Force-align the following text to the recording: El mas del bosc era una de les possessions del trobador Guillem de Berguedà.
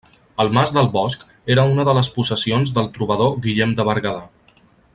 El 0.43 0.47
mas 0.57 0.71
del 0.77 0.87
bosc 0.95 1.25
era 1.55 1.65
una 1.73 1.85
de 1.89 1.95
les 1.97 2.09
possessions 2.15 2.73
del 2.79 2.89
trobador 2.97 3.37
Guillem 3.45 3.77
de 3.81 3.87
Berguedà. 3.91 4.59